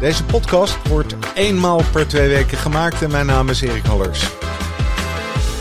[0.00, 4.30] Deze podcast wordt eenmaal per twee weken gemaakt en mijn naam is Erik Hallers.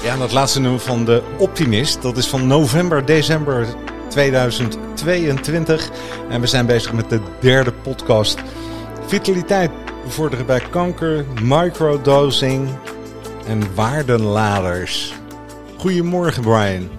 [0.03, 3.67] Ja, en dat laatste nummer van de Optimist, dat is van november, december
[4.09, 5.89] 2022.
[6.30, 8.39] En we zijn bezig met de derde podcast.
[9.05, 9.72] Vitaliteit
[10.03, 12.70] bevorderen bij kanker, microdosing
[13.47, 15.13] en waardenladers.
[15.77, 16.89] Goedemorgen Brian.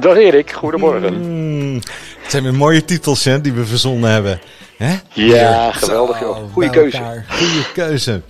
[0.00, 1.14] Dag Erik, goedemorgen.
[1.14, 1.74] Mm,
[2.22, 4.40] het zijn weer mooie titels hè, die we verzonnen hebben.
[4.82, 4.98] Hè?
[5.12, 6.52] Ja, geweldig joh.
[6.52, 7.24] Goeie keuze.
[7.28, 8.22] Goede keuze.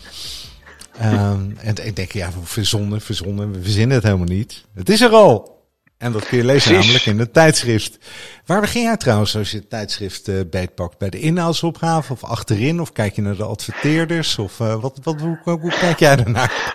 [1.03, 4.65] Um, en ik denk, ja, verzonnen, verzonnen, we verzinnen het helemaal niet.
[4.75, 5.61] Het is er al.
[5.99, 7.99] En dat kun je lezen namelijk in het tijdschrift.
[8.47, 10.99] Waar begin jij trouwens als je het tijdschrift uh, beetpakt?
[10.99, 12.81] Bij de inhoudsopgave of achterin?
[12.81, 14.39] Of kijk je naar de adverteerders?
[14.39, 16.75] Of uh, wat, wat, hoe, hoe, kijk jij ernaar?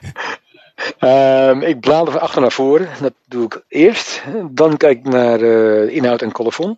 [1.00, 2.90] Um, ik blader van achter naar voren.
[3.02, 4.24] Dat doe ik eerst.
[4.52, 6.78] Dan kijk ik naar uh, inhoud en colofon.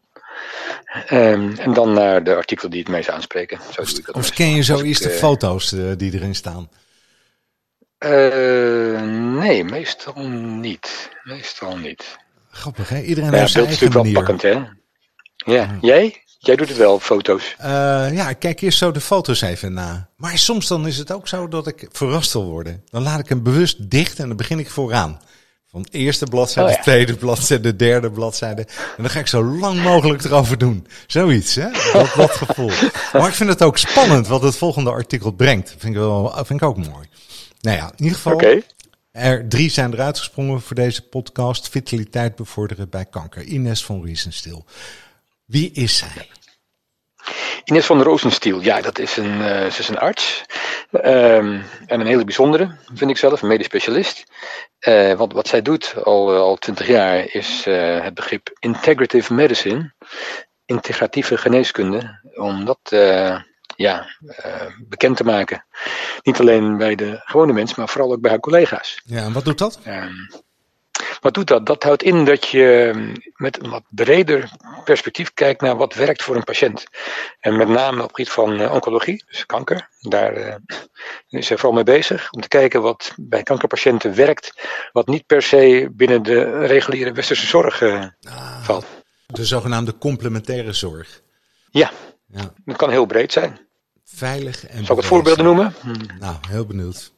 [1.12, 3.60] Um, en dan naar de artikelen die het meest aanspreken.
[3.72, 6.70] Zo ik dat of ken je zo eerst de foto's die erin staan?
[8.06, 9.02] Uh,
[9.40, 11.10] nee, meestal niet.
[11.24, 12.18] Meestal niet.
[12.52, 13.02] Grappig, hè?
[13.02, 14.14] Iedereen heeft zijn eigen manier.
[14.14, 14.64] wel pakkend, hè?
[15.36, 15.78] Ja.
[15.82, 16.24] Jij?
[16.42, 17.56] Jij doet het wel, foto's.
[17.62, 17.66] Uh,
[18.14, 20.10] ja, ik kijk eerst zo de foto's even na.
[20.16, 22.84] Maar soms dan is het ook zo dat ik verrast wil worden.
[22.90, 25.22] Dan laat ik hem bewust dicht en dan begin ik vooraan.
[25.72, 26.82] Van de eerste bladzijde, oh, ja.
[26.82, 28.62] tweede bladzijde, derde bladzijde.
[28.62, 30.88] En dan ga ik zo lang mogelijk erover doen.
[31.08, 31.72] Zoiets, hè?
[31.94, 32.72] Dat, dat gevoel.
[33.14, 35.70] Maar ik vind het ook spannend wat het volgende artikel brengt.
[35.78, 37.10] Vind ik, wel, vind ik ook mooi.
[37.62, 38.34] Nou ja, in ieder geval.
[38.34, 38.64] Okay.
[39.12, 41.70] Er drie zijn eruit gesprongen voor deze podcast.
[41.70, 43.44] Vitaliteit bevorderen bij kanker.
[43.44, 44.66] Ines van Riesenstil.
[45.46, 46.28] Wie is zij?
[47.64, 50.44] Ines van Roosenstiel, ja, dat is een, uh, ze is een arts.
[50.92, 54.24] Um, en een hele bijzondere, vind ik zelf, een medisch specialist.
[54.88, 59.94] Uh, want wat zij doet al, al twintig jaar is uh, het begrip integrative medicine,
[60.66, 62.80] integratieve geneeskunde, om dat
[63.76, 64.08] ja,
[64.88, 65.66] bekend te maken.
[66.24, 69.02] Niet alleen bij de gewone mens, maar vooral ook bij haar collega's.
[69.06, 69.80] Ja, en wat doet dat?
[69.88, 70.30] Um,
[71.20, 71.66] wat doet dat?
[71.66, 74.52] Dat houdt in dat je ehm, met een wat breder
[74.84, 76.86] perspectief kijkt naar wat werkt voor een patiënt.
[77.40, 79.90] En met name op het gebied van uh, oncologie, dus kanker.
[80.00, 80.56] Daar uh,
[81.30, 82.32] is hij vooral mee bezig.
[82.32, 84.54] Om te kijken wat bij kankerpatiënten werkt.
[84.92, 88.86] Wat niet per se binnen de reguliere westerse zorg uh, ah, valt.
[89.26, 91.22] De zogenaamde complementaire zorg.
[91.72, 91.92] Ja,
[92.28, 92.54] ja.
[92.66, 93.68] dat kan heel breed zijn.
[94.04, 94.86] Veilig en.
[94.86, 95.74] Zal ik het voorbeelden noemen?
[96.20, 97.12] Nou, heel benieuwd.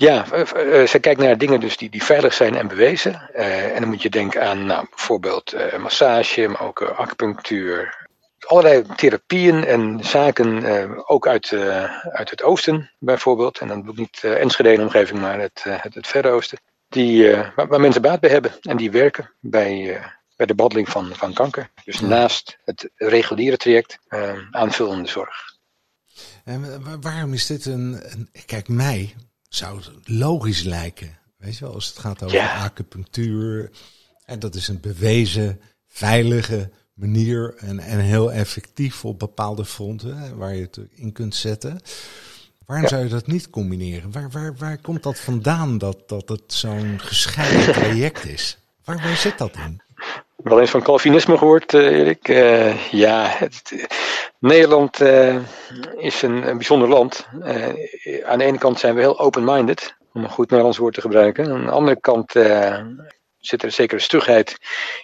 [0.00, 3.30] Ja, uh, ze kijkt naar dingen dus die, die veilig zijn en bewezen.
[3.34, 8.06] Uh, en dan moet je denken aan nou, bijvoorbeeld uh, massage, maar ook acupunctuur.
[8.38, 10.64] Allerlei therapieën en zaken,
[11.08, 11.52] ook uit,
[12.10, 13.58] uit het oosten bijvoorbeeld.
[13.58, 16.58] En dan bedoel ik niet Enschede in omgeving, maar het, het, het Verre Oosten.
[16.88, 20.00] Die, waar, waar, mensen baat bij hebben en die werken bij,
[20.36, 21.70] bij de behandeling van, van kanker.
[21.84, 23.98] Dus naast het reguliere traject
[24.50, 25.56] aanvullende zorg.
[26.44, 29.14] En waarom is dit een, een kijk mij,
[29.48, 31.18] zou het logisch lijken.
[31.36, 33.70] Weet je wel, als het gaat over acupunctuur.
[34.24, 40.54] En dat is een bewezen, veilige manier en, en heel effectief op bepaalde fronten waar
[40.54, 41.80] je het in kunt zetten.
[42.66, 44.12] Waarom zou je dat niet combineren?
[44.12, 48.58] Waar, waar, waar komt dat vandaan dat, dat het zo'n gescheiden traject is?
[48.84, 49.80] Waar, waar zit dat in?
[50.36, 52.28] Wel eens van Calvinisme gehoord, uh, Erik.
[52.28, 53.86] Uh, ja, het,
[54.38, 55.36] Nederland uh,
[55.96, 57.26] is een, bijzonder land.
[58.24, 61.50] aan de ene kant zijn we heel open-minded, om een goed Nederlands woord te gebruiken.
[61.50, 62.32] Aan de andere kant
[63.38, 64.56] zit er een stugheid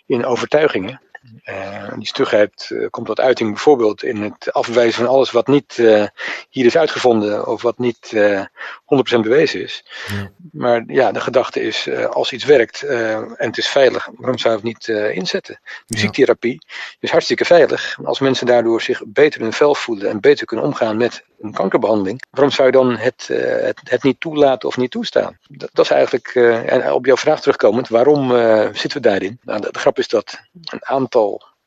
[0.07, 1.01] in overtuigingen.
[1.45, 5.79] Uh, die stugheid uh, komt tot uiting bijvoorbeeld in het afwijzen van alles wat niet
[5.79, 6.05] uh,
[6.51, 9.85] hier is uitgevonden of wat niet 100% bewezen is.
[10.07, 10.31] Ja.
[10.53, 14.61] Maar ja, de gedachte is, als iets werkt en het is veilig, waarom zou je
[14.61, 15.61] het niet inzetten?
[15.87, 16.67] Muziektherapie
[17.01, 17.99] is hartstikke veilig.
[18.05, 21.53] Als mensen daardoor zich beter in hun vel voelen en beter kunnen omgaan met een
[21.53, 25.39] kankerbehandeling, waarom zou je dan het, het, het, niet toelaten of niet toestaan?
[25.49, 26.35] Dat, dat is eigenlijk,
[26.67, 28.29] en op jouw vraag terugkomend, waarom
[28.73, 29.39] zitten we daarin?
[29.43, 31.14] Nou, de, de grap is dat een aantal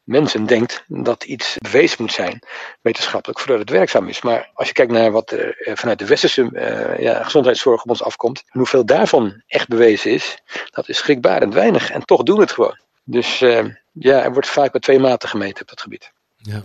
[0.07, 2.39] mensen denkt dat iets bewezen moet zijn,
[2.81, 4.21] wetenschappelijk, voordat het werkzaam is.
[4.21, 7.89] Maar als je kijkt naar wat er eh, vanuit de westerse uh, ja, gezondheidszorg op
[7.89, 10.37] ons afkomt, hoeveel daarvan echt bewezen is,
[10.69, 11.91] dat is schrikbarend weinig.
[11.91, 12.79] En toch doen het gewoon.
[13.03, 16.11] Dus uh, ja, er wordt vaak met twee maten gemeten op dat gebied.
[16.37, 16.63] Ja.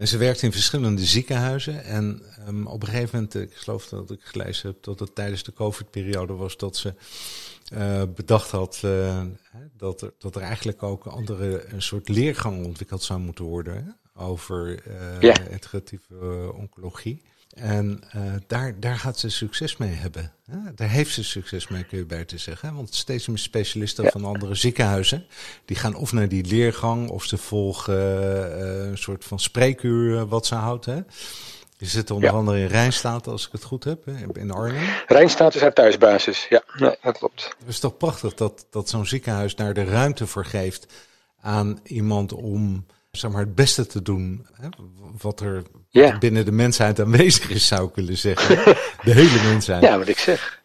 [0.00, 1.84] En ze werkt in verschillende ziekenhuizen.
[1.84, 5.42] En um, op een gegeven moment, ik geloof dat ik gelezen heb dat het tijdens
[5.42, 6.94] de COVID-periode was dat ze
[7.72, 9.22] uh, bedacht had uh,
[9.76, 14.22] dat, er, dat er eigenlijk ook andere een soort leergang ontwikkeld zou moeten worden hè,
[14.24, 14.82] over
[15.22, 17.22] uh, integratieve oncologie.
[17.60, 20.32] En uh, daar, daar gaat ze succes mee hebben.
[20.74, 22.74] Daar heeft ze succes mee, kun je beter zeggen.
[22.74, 24.10] Want steeds meer specialisten ja.
[24.10, 25.26] van andere ziekenhuizen...
[25.64, 27.08] die gaan of naar die leergang...
[27.08, 30.84] of ze volgen uh, een soort van spreekuur wat ze houdt.
[30.84, 31.00] Hè?
[31.76, 32.36] Je zit onder ja.
[32.36, 34.88] andere in Rijnstaat, als ik het goed heb, in Arnhem.
[35.06, 37.54] Rijnstaat is haar thuisbasis, ja, nee, dat klopt.
[37.58, 40.86] Het is toch prachtig dat, dat zo'n ziekenhuis daar de ruimte voor geeft...
[41.40, 44.68] aan iemand om zeg maar, het beste te doen hè,
[45.20, 45.62] wat er
[46.18, 48.56] binnen de mensheid aanwezig is, zou ik willen zeggen.
[49.04, 49.82] de hele mensheid.
[49.82, 50.60] Ja, wat ik zeg.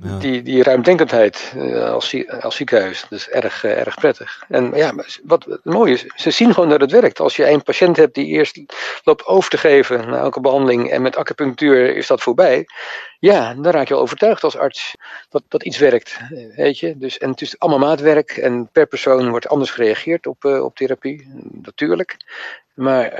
[0.00, 2.14] Die, die ruimdenkendheid uh, als,
[2.48, 4.44] ziekenhuis, is erg, uh, erg prettig.
[4.48, 7.20] En ja, wat het mooie is, ze zien gewoon dat het werkt.
[7.20, 8.60] Als je een patiënt hebt die eerst
[9.04, 12.66] loopt over te geven na elke behandeling en met acupunctuur is dat voorbij.
[13.18, 14.94] Ja, dan raak je al overtuigd als arts
[15.28, 16.18] dat, dat iets werkt.
[16.56, 16.96] Weet je?
[16.98, 20.76] Dus, en het is allemaal maatwerk en per persoon wordt anders gereageerd op, uh, op
[20.76, 21.28] therapie,
[21.62, 22.16] natuurlijk.
[22.74, 23.10] Maar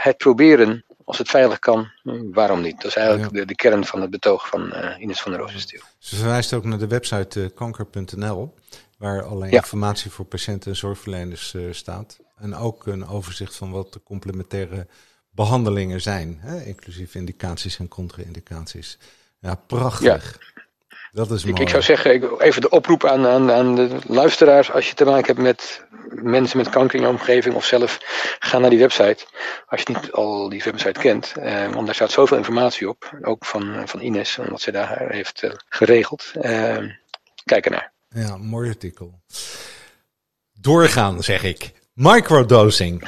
[0.00, 1.90] het proberen als het veilig kan,
[2.32, 2.76] waarom niet?
[2.76, 3.40] Dat is eigenlijk ja.
[3.40, 5.80] de, de, kern van het betoog van uh, Ines van der Rozenstiel.
[5.98, 8.54] Ze verwijst ook naar de website uh, kanker.nl,
[8.98, 9.56] waar allerlei ja.
[9.56, 12.18] informatie voor patiënten en zorgverleners uh, staat.
[12.36, 14.86] En ook een overzicht van wat de complementaire
[15.30, 16.64] behandelingen zijn, hè?
[16.64, 18.98] inclusief indicaties en contra-indicaties.
[19.40, 20.38] Ja, prachtig.
[20.40, 20.51] Ja.
[21.14, 24.72] Dat is ik, ik, zou zeggen, even de oproep aan, aan, aan de luisteraars.
[24.72, 25.84] Als je te maken hebt met
[26.22, 27.98] mensen met kanker in je omgeving of zelf,
[28.38, 29.26] ga naar die website.
[29.66, 31.32] Als je niet al die website kent.
[31.36, 33.18] Eh, want daar staat zoveel informatie op.
[33.22, 36.32] Ook van, van Ines, wat zij daar heeft uh, geregeld.
[36.36, 36.78] Uh,
[37.44, 37.92] kijk ernaar.
[38.08, 39.20] Ja, mooi artikel.
[40.52, 41.72] Doorgaan, zeg ik.
[41.94, 43.04] Microdosing.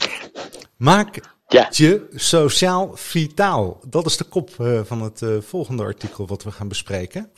[0.76, 1.68] Maak ja.
[1.70, 3.80] je sociaal vitaal.
[3.86, 4.50] Dat is de kop
[4.84, 7.32] van het volgende artikel wat we gaan bespreken.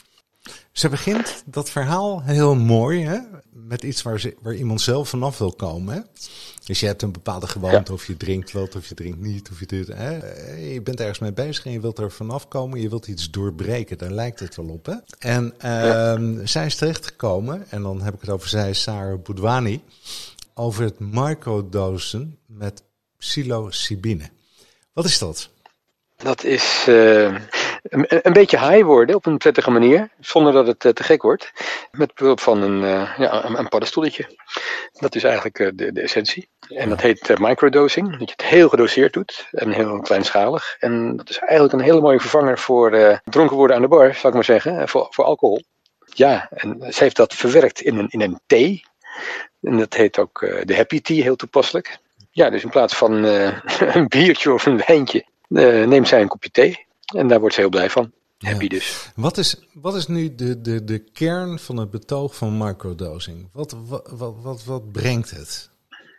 [0.72, 3.18] Ze begint dat verhaal heel mooi, hè?
[3.66, 5.94] met iets waar, ze, waar iemand zelf vanaf wil komen.
[5.94, 6.00] Hè?
[6.64, 7.94] Dus je hebt een bepaalde gewoonte, ja.
[7.94, 9.88] of je drinkt wel, of je drinkt niet, of je dit.
[9.88, 10.10] Hè?
[10.56, 13.98] Je bent ergens mee bezig en je wilt er vanaf komen, je wilt iets doorbreken,
[13.98, 14.86] daar lijkt het wel op.
[14.86, 14.94] Hè?
[15.18, 16.16] En ja.
[16.16, 19.82] uh, zij is terechtgekomen, en dan heb ik het over zij, Sarah Boudwani,
[20.54, 22.82] over het microdosen met
[23.18, 24.30] psilocybine.
[24.92, 25.48] Wat is dat?
[26.16, 27.36] Dat is uh,
[27.88, 31.52] een, beetje high worden op een prettige manier, zonder dat het uh, te gek wordt.
[31.90, 33.68] Met behulp van een, uh, ja, een.
[34.92, 36.48] Dat is eigenlijk de, de, essentie.
[36.68, 40.76] En dat heet microdosing, dat je het heel gedoseerd doet en heel kleinschalig.
[40.78, 44.28] En dat is eigenlijk een hele mooie vervanger voor dronken worden aan de bar, zou
[44.28, 45.62] ik maar zeggen, voor, voor alcohol.
[46.04, 48.84] Ja, en ze heeft dat verwerkt in een, in een thee.
[49.62, 51.98] En dat heet ook de happy tea, heel toepasselijk.
[52.30, 53.12] Ja, dus in plaats van
[53.94, 56.86] een biertje of een wijntje uh, neemt zij een kopje thee.
[57.14, 58.12] En daar wordt ze heel blij van.
[58.38, 58.50] Ja.
[58.50, 59.10] Happy dus.
[59.14, 63.48] Wat is, wat is nu de, de, de kern van het betoog van microdosing?
[63.52, 65.70] Wat, wat, wat, wat, wat brengt het?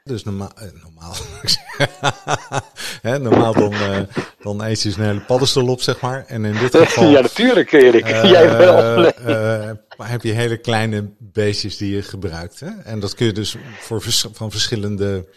[0.04, 1.14] Dus normaal, eh, normaal,
[3.08, 4.00] Hè, normaal dan, uh,
[4.40, 6.26] dan eet je een hele paddenstoel op, zeg maar.
[6.26, 7.10] En in dit geval...
[7.10, 8.10] ja, natuurlijk, Erik.
[8.10, 9.00] Uh, Jij wel.
[9.00, 9.76] Nee.
[9.98, 12.60] heb je hele kleine beestjes die je gebruikt.
[12.60, 12.70] Hè?
[12.84, 14.02] En dat kun je dus voor
[14.34, 15.28] van verschillende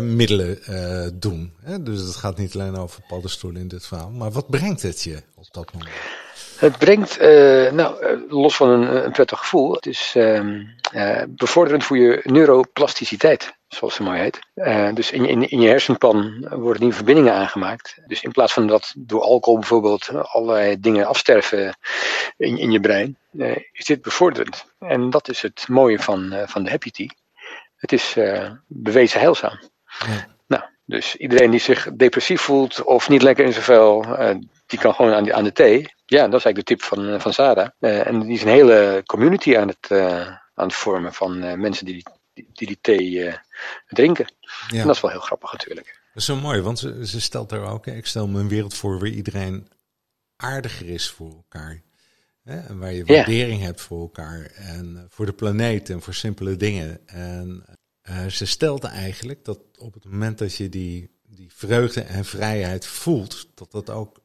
[0.00, 1.52] middelen uh, doen.
[1.62, 1.82] Hè?
[1.82, 4.10] Dus het gaat niet alleen over paddenstoelen in dit verhaal.
[4.10, 5.90] Maar wat brengt het je op dat moment?
[6.58, 10.62] Het brengt, uh, nou, los van een, een, prettig gevoel, het is uh,
[11.28, 14.38] bevorderend voor je neuroplasticiteit, zoals het mooi heet.
[14.94, 17.98] dus in, in, in je hersenpan worden nieuwe verbindingen aangemaakt.
[18.06, 21.78] Dus in plaats van dat door alcohol bijvoorbeeld allerlei dingen afsterven
[22.36, 23.18] in, in je brein,
[23.72, 24.64] is dit bevorderend.
[24.78, 27.08] En dat is het mooie van, van de Happy Tea.
[27.76, 28.16] Het is
[28.66, 29.58] bewezen heilzaam.
[29.98, 30.26] Ja.
[30.46, 34.34] Nou, dus iedereen die zich depressief voelt of niet lekker in zijn vel, uh,
[34.66, 35.92] die kan gewoon aan, die, aan de thee.
[36.06, 37.68] Ja, dat is eigenlijk de tip van, uh, van Sarah.
[37.80, 39.90] Uh, en die is een hele community aan het,
[40.54, 42.02] aan het vormen van mensen die
[42.34, 43.34] die, die, die thee
[43.88, 44.26] drinken.
[44.68, 44.80] Ja.
[44.80, 45.86] En dat is wel heel grappig natuurlijk.
[45.86, 48.74] Dat is zo mooi, want ze, ze stelt daar ook, ik stel me een wereld
[48.74, 49.68] voor waar iedereen
[50.36, 51.82] aardiger is voor elkaar.
[52.44, 52.60] Hè?
[52.60, 53.64] En waar je waardering ja.
[53.64, 57.06] hebt voor elkaar en voor de planeet en voor simpele dingen.
[57.06, 57.64] En
[58.10, 62.86] uh, ze stelde eigenlijk dat op het moment dat je die, die vreugde en vrijheid
[62.86, 64.22] voelt, dat dat ook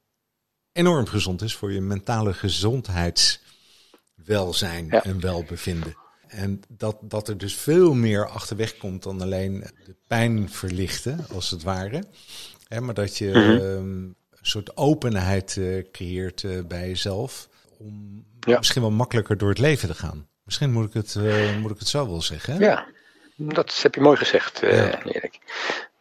[0.72, 5.04] enorm gezond is voor je mentale gezondheidswelzijn ja.
[5.04, 5.96] en welbevinden.
[6.28, 11.50] En dat, dat er dus veel meer achterweg komt dan alleen de pijn verlichten, als
[11.50, 12.04] het ware.
[12.68, 13.60] Hè, maar dat je mm -hmm.
[13.60, 17.50] um, een soort openheid uh, creëert uh, bij jezelf.
[17.78, 18.58] Om ja.
[18.58, 20.28] misschien wel makkelijker door het leven te gaan.
[20.44, 22.54] Misschien moet ik het, uh, moet ik het zo wel zeggen.
[22.54, 22.66] Hè?
[22.66, 22.88] Ja,
[23.40, 25.04] dat heb je mooi gezegd, uh, ja.
[25.04, 25.40] Erik.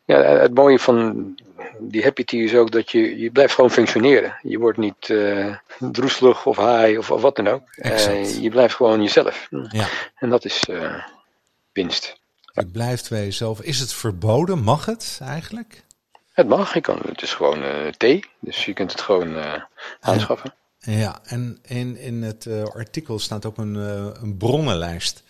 [0.04, 1.34] Ja, het mooie van
[1.78, 4.38] die happy tea is ook dat je, je blijft gewoon functioneren.
[4.42, 7.62] Je wordt niet uh, droeselig of high of, of wat dan ook.
[7.76, 9.48] Uh, je blijft gewoon jezelf.
[9.68, 9.88] Ja.
[10.14, 11.04] En dat is uh,
[11.72, 12.20] winst.
[12.52, 13.60] Je blijft bij jezelf.
[13.60, 14.58] Is het verboden?
[14.58, 15.84] Mag het eigenlijk?
[16.32, 16.74] Het mag.
[16.74, 17.64] Je kan, het is gewoon
[17.96, 18.24] thee.
[18.40, 19.36] Dus je kunt het gewoon
[20.00, 20.54] aanschaffen.
[20.78, 23.74] Ja, en in, in het artikel staat ook een,
[24.22, 25.22] een bronnenlijst.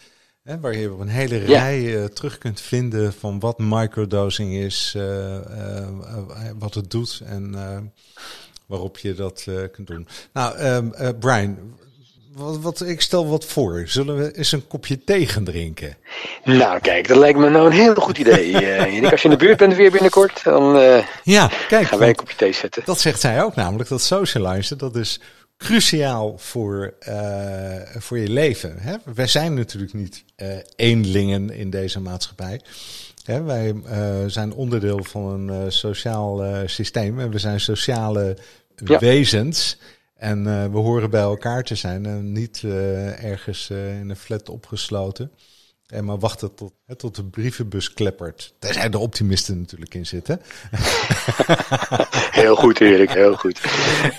[0.49, 4.95] Hè, waar je op een hele rij uh, terug kunt vinden van wat microdosing is,
[4.97, 5.41] uh, uh,
[6.59, 7.55] wat het doet en
[8.67, 10.09] waarop je dat kunt doen.
[10.33, 11.57] Nou, ehm, Brian,
[12.33, 13.83] wat, wat, ik stel wat voor.
[13.87, 15.97] Zullen we eens een kopje thee gaan drinken?
[16.45, 18.53] Nou, kijk, dat lijkt me nou een heel goed idee.
[19.01, 20.77] uh, als je in de buurt bent weer binnenkort, dan
[21.23, 22.83] ja, kijk, gaan wij een kopje thee zetten.
[22.85, 25.21] Dat zegt zij ook namelijk, dat socializen, dat is
[25.59, 28.79] cruciaal voor, uh, voor je leven.
[28.79, 28.97] Hè?
[29.15, 32.61] Wij zijn natuurlijk niet uh, eenlingen in deze maatschappij.
[33.25, 33.43] Hè?
[33.43, 38.37] Wij uh, zijn onderdeel van een sociaal systeem en we zijn sociale
[38.85, 38.99] ja.
[38.99, 39.79] wezens.
[40.17, 42.63] En we horen bij elkaar te zijn en niet
[43.23, 45.31] ergens in een flat opgesloten.
[45.89, 48.55] En maar wachten tot, hè, tot de brievenbus kleppert.
[48.59, 50.41] Daar zijn de optimisten natuurlijk in zitten.
[52.31, 53.61] heel goed, Erik, heel goed.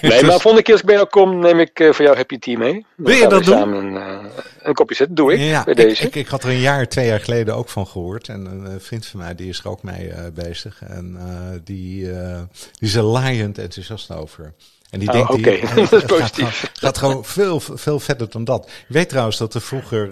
[0.02, 2.40] Nee, maar volgende keer als ik bij jou kom, neem ik uh, voor jou Happy
[2.40, 2.74] Tea mee.
[2.74, 3.58] Dan Wil je dat doen?
[3.58, 5.40] Samen een, uh, een kopje zetten, doe ik.
[5.40, 6.04] Ja, bij ik, deze.
[6.04, 8.28] Ik, ik, had er een jaar, twee jaar geleden ook van gehoord.
[8.28, 10.82] En een vriend van mij, die is er ook mee uh, bezig.
[10.84, 11.18] En
[11.64, 12.12] die, die
[12.80, 14.54] is er laaiend enthousiast over.
[14.90, 15.60] En die oh, denkt, okay.
[15.60, 16.60] die, dat is positief.
[16.60, 18.70] Gaat, gaat gewoon veel, veel verder dan dat.
[18.88, 20.12] Je weet trouwens dat er vroeger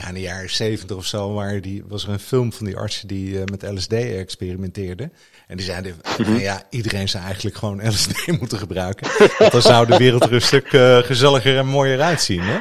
[0.00, 2.76] ja, in de jaren zeventig of zo waar die, was er een film van die
[2.76, 5.12] artsen die uh, met LSD experimenteerden.
[5.46, 6.38] En die zeiden, mm -hmm.
[6.38, 9.10] ja, iedereen zou eigenlijk gewoon LSD moeten gebruiken.
[9.38, 12.58] Want dan zou de wereld er een stuk uh, gezelliger en mooier uitzien, hè?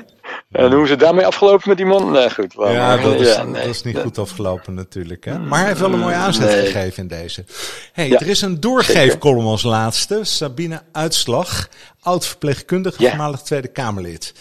[0.52, 2.12] En hoe is het daarmee afgelopen met die man?
[2.12, 2.54] Nee, goed.
[2.58, 5.26] Ja, dat is, ja, nee, dat is niet goed afgelopen natuurlijk.
[5.26, 5.40] Hè?
[5.40, 6.66] Maar hij heeft wel een mooie aanzet nee.
[6.66, 7.46] gegeven in deze.
[7.94, 10.20] hey, ja, er is een doorgeefcolumn als laatste.
[10.24, 11.70] Sabine Uitslag,
[12.02, 13.10] oud-verpleegkundige, ja.
[13.10, 14.34] voormalig Tweede Kamerlid.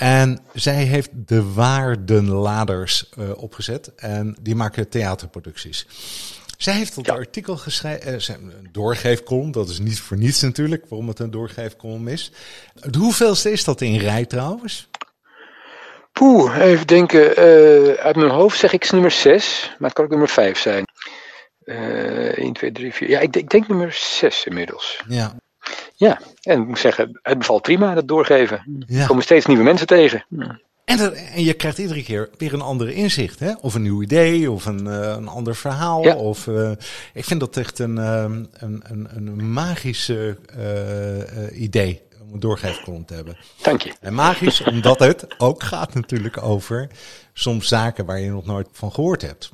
[0.00, 5.86] En zij heeft de waardenladers uh, opgezet en die maken theaterproducties.
[6.56, 7.12] Zij heeft dat ja.
[7.12, 12.08] artikel geschreven, uh, een doorgeefkolom, dat is niet voor niets natuurlijk, waarom het een doorgeefkolom
[12.08, 12.32] is.
[12.74, 14.88] De hoeveelste is dat in rij trouwens?
[16.12, 17.30] Poeh, even denken.
[17.38, 20.84] Uh, uit mijn hoofd zeg ik nummer 6, maar het kan ook nummer 5 zijn.
[21.64, 23.08] Uh, 1, 2, 3, 4.
[23.08, 25.02] Ja, ik, ik denk nummer 6 inmiddels.
[25.08, 25.34] Ja.
[26.00, 28.84] Ja, en ik moet zeggen, het bevalt prima, dat doorgeven.
[28.86, 29.00] Ja.
[29.00, 30.24] Er komen steeds nieuwe mensen tegen.
[30.28, 30.60] Ja.
[30.84, 33.52] En, en je krijgt iedere keer weer een andere inzicht, hè?
[33.60, 36.04] Of een nieuw idee, of een, uh, een ander verhaal.
[36.04, 36.16] Ja.
[36.16, 36.70] Of, uh,
[37.14, 43.04] ik vind dat echt een, um, een, een, een magische uh, idee om een doorgeefkolom
[43.04, 43.36] te hebben.
[43.62, 43.92] Dank je.
[44.00, 46.90] En magisch, omdat het ook gaat natuurlijk over
[47.32, 49.50] soms zaken waar je nog nooit van gehoord hebt.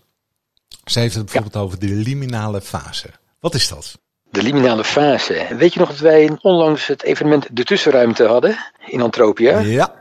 [0.84, 1.60] Ze heeft het bijvoorbeeld ja.
[1.60, 3.08] over de liminale fase.
[3.40, 3.98] Wat is dat?
[4.30, 5.46] De liminale fase.
[5.56, 8.56] Weet je nog dat wij onlangs het evenement De Tussenruimte hadden
[8.86, 9.58] in Antropia?
[9.58, 9.94] Ja.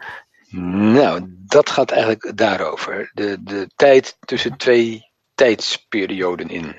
[0.57, 3.11] Nou, dat gaat eigenlijk daarover.
[3.13, 6.75] De, de tijd tussen twee tijdsperioden in.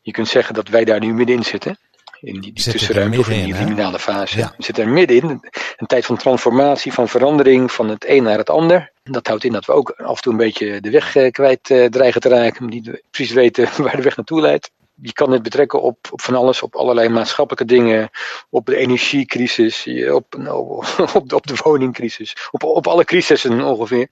[0.00, 1.78] Je kunt zeggen dat wij daar nu middenin zitten.
[2.20, 4.38] In die, die tussenruimte of in die liminale fase.
[4.38, 4.54] Ja.
[4.56, 5.48] We zitten er middenin.
[5.76, 8.92] Een tijd van transformatie, van verandering van het een naar het ander.
[9.02, 12.20] Dat houdt in dat we ook af en toe een beetje de weg kwijt dreigen
[12.20, 12.66] te raken.
[12.66, 14.70] Niet precies weten waar de weg naartoe leidt
[15.02, 18.10] je kan het betrekken op, op van alles, op allerlei maatschappelijke dingen,
[18.50, 20.34] op de energiecrisis, op,
[21.14, 24.08] op, de, op de woningcrisis, op, op alle crisissen ongeveer.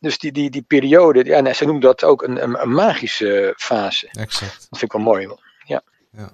[0.00, 3.54] Dus die, die, die periode, ja, nee, ze noemen dat ook een, een, een, magische
[3.56, 4.08] fase.
[4.12, 4.66] Exact.
[4.70, 5.28] Dat vind ik wel mooi.
[5.64, 5.82] Ja.
[6.10, 6.32] ja.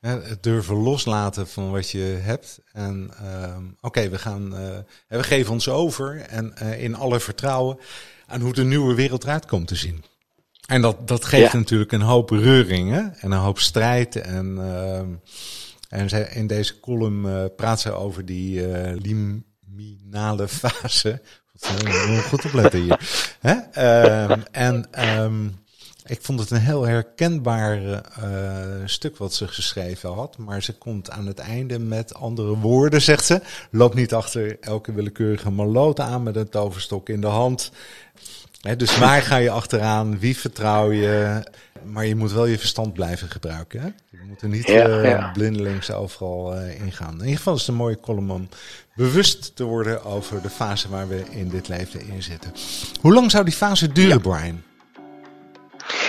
[0.00, 2.60] Het durven loslaten van wat je hebt.
[2.72, 4.78] En uh, oké, okay, we gaan, uh,
[5.08, 7.78] we geven ons over en uh, in alle vertrouwen
[8.26, 10.04] aan hoe de nieuwe wereld eruit komt te zien.
[10.66, 11.58] En dat, dat geeft ja.
[11.58, 14.16] natuurlijk een hoop reuringen en een hoop strijd.
[14.16, 14.98] En, uh,
[15.88, 21.22] en zij, in deze column uh, praat ze over die uh, liminale fase.
[22.28, 23.00] Goed opletten hier.
[23.40, 23.54] Hè?
[23.76, 25.64] Uh, en um,
[26.06, 28.02] ik vond het een heel herkenbaar uh,
[28.84, 30.38] stuk wat ze geschreven had.
[30.38, 33.40] Maar ze komt aan het einde met andere woorden, zegt ze.
[33.70, 37.70] Loop niet achter elke willekeurige maloot aan met een toverstok in de hand.
[38.66, 40.18] He, dus waar ga je achteraan?
[40.18, 41.42] Wie vertrouw je?
[41.84, 43.80] Maar je moet wel je verstand blijven gebruiken.
[43.80, 43.86] Hè?
[43.86, 45.30] Je moet er niet ja, uh, ja.
[45.32, 47.12] blindelings overal uh, ingaan.
[47.12, 48.48] In ieder geval is het een mooie column om
[48.94, 52.52] bewust te worden over de fase waar we in dit leven in zitten.
[53.00, 54.18] Hoe lang zou die fase duren, ja.
[54.18, 54.62] Brian?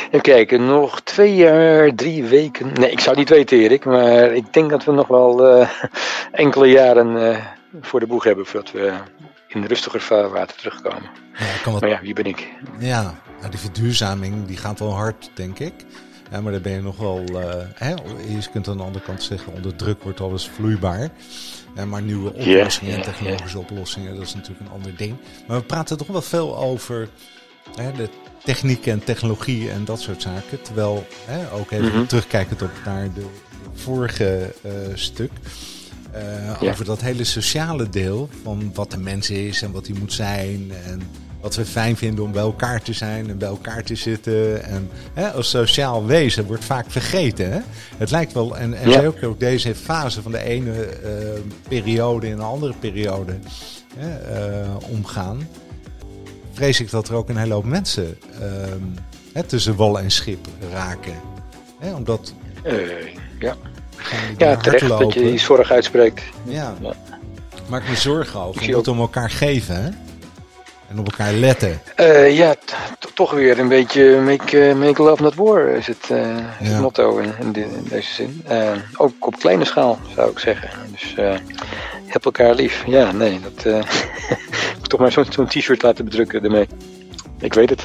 [0.06, 2.74] Even kijken, nog twee jaar, drie weken.
[2.74, 3.86] Nee, ik zou niet weten, Erik.
[3.86, 5.70] Maar ik denk dat we nog wel uh,
[6.32, 7.40] enkele jaren
[7.82, 8.94] voor de boeg hebben voordat we
[9.48, 11.10] in rustiger vaarwater terugkomen.
[11.34, 11.82] Ja, kan wat...
[11.82, 12.54] Maar ja, wie ben ik?
[12.80, 15.74] Ja, nou, die verduurzaming die gaat wel hard, denk ik.
[16.32, 17.24] Ja, maar dan ben je nog wel.
[17.30, 21.10] Uh, hè, je kunt aan de andere kant zeggen: onder druk wordt alles vloeibaar.
[21.76, 25.18] Ja, maar nieuwe oplossingen en technologische oplossingen, dat is natuurlijk een ander ding.
[25.48, 27.10] Maar we praten toch wel veel over
[27.76, 28.10] hè, de
[28.44, 30.62] techniek en technologie en dat soort zaken.
[30.62, 33.26] Terwijl, hè, ook even mm terugkijkend op naar de,
[33.74, 35.32] vorige uh, stuk.
[36.62, 40.14] Uh, Over dat hele sociale deel van wat de mens is en wat hij moet
[40.14, 40.72] zijn.
[40.86, 41.02] En
[41.42, 44.64] wat we fijn vinden om bij elkaar te zijn en bij elkaar te zitten.
[44.64, 47.52] En hè, als sociaal wezen wordt vaak vergeten.
[47.52, 47.60] Hè?
[47.98, 49.06] Het lijkt wel, en, en ja.
[49.24, 50.72] ook, deze fase van de ene
[51.04, 51.10] uh,
[51.68, 53.38] periode in een andere periode
[53.96, 55.48] hè, uh, omgaan.
[56.52, 58.84] Vrees ik dat er ook een hele hoop mensen ehm,
[59.34, 61.16] hè, tussen wal en schip raken.
[61.80, 62.34] Hè, omdat.
[63.40, 63.56] ja.
[64.38, 66.24] Ja, terecht dat je die zorg uitspreekt.
[66.44, 66.76] Ja.
[66.82, 66.94] ja.
[67.68, 68.64] Maak me zorgen over.
[68.64, 69.90] Je moet om elkaar geven, hè?
[70.90, 71.82] En op elkaar letten.
[72.00, 72.56] Uh, ja,
[73.14, 76.80] toch weer een beetje make, uh, make love not war is het, uh, is het
[76.80, 78.44] motto in, in, in, deze zin.
[78.98, 80.70] ook op kleine schaal zou ik zeggen.
[80.92, 81.16] Dus
[82.06, 82.84] heb elkaar lief.
[82.86, 83.66] Ja, nee, dat
[84.78, 86.68] moet toch maar zo'n zo t-shirt laten bedrukken ermee.
[87.40, 87.84] Ik weet het.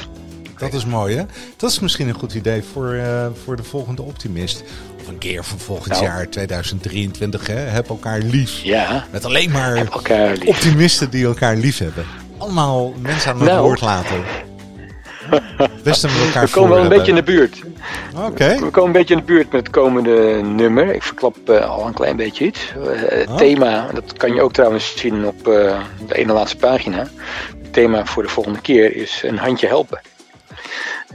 [0.58, 1.24] Dat is mooi, hè?
[1.56, 3.00] Dat is misschien een goed idee voor,
[3.44, 4.64] voor de volgende optimist.
[5.02, 6.04] Of een keer van volgend nou.
[6.04, 7.54] jaar 2023, hè?
[7.54, 8.62] Heb elkaar lief.
[8.62, 9.06] Ja.
[9.10, 9.86] Met alleen maar
[10.44, 12.04] optimisten die elkaar lief hebben
[12.42, 13.62] allemaal mensen aan het nou.
[13.62, 14.24] woord laten.
[15.82, 17.62] Best met elkaar We komen wel een beetje in de buurt.
[18.16, 18.58] Oké.
[18.58, 20.94] We komen een beetje in de buurt met het komende nummer.
[20.94, 22.72] Ik verklap uh, al een klein beetje iets.
[22.78, 23.36] Uh, het oh.
[23.36, 26.98] thema, dat kan je ook trouwens zien op uh, de ene laatste pagina.
[27.62, 30.00] Het thema voor de volgende keer is een handje helpen.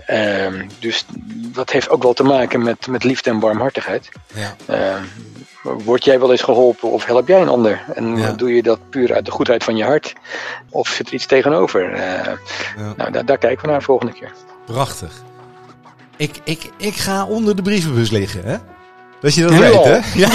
[0.05, 4.09] Ehm, dus dat heeft ook wel te maken met, met liefde en warmhartigheid.
[4.33, 4.55] Ja.
[4.65, 5.03] Ehm,
[5.61, 7.83] word jij wel eens geholpen of help jij een ander?
[7.93, 10.13] En doe je dat puur uit de goedheid van je hart?
[10.69, 11.93] Of zit er iets tegenover?
[11.93, 12.37] Uh, ja.
[12.97, 14.31] Nou, daar, daar kijken we naar de volgende keer.
[14.65, 15.11] Prachtig.
[16.17, 18.57] Ik, ik, ik ga onder de brievenbus liggen, hè?
[19.19, 19.99] Dat je dat weet, hè?
[20.23, 20.29] Ja,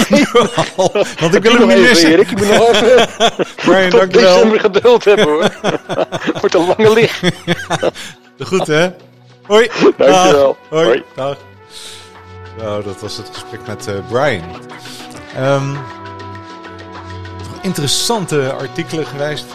[1.19, 2.09] Want ik wil hem niet missen.
[2.09, 3.07] Erik, ik moet nog even
[3.55, 5.51] Brian, tot december geduld hebben, hoor.
[6.41, 7.21] Wordt een lange licht.
[8.39, 8.89] goed, hè?
[9.47, 9.69] Hoi.
[9.97, 10.57] Dankjewel.
[10.69, 10.85] Hoi.
[10.85, 11.03] Hoi.
[11.15, 11.37] Dag.
[12.57, 14.43] Nou, dat was het gesprek met uh, Brian.
[15.39, 15.77] Um,
[17.61, 19.45] interessante artikelen geweest.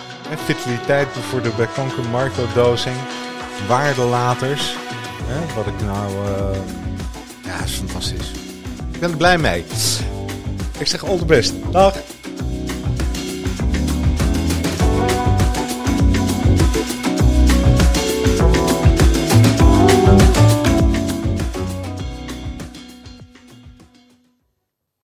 [0.44, 2.96] Vitaliteit voor de bij kanker Marco-dosing.
[3.68, 4.74] Waardelaters.
[5.24, 6.12] Hè, wat ik nou...
[6.12, 6.59] Uh,
[7.44, 8.31] ja, is fantastisch.
[8.92, 9.64] Ik ben er blij mee.
[10.79, 11.53] Ik zeg all the best.
[11.70, 11.94] Dag.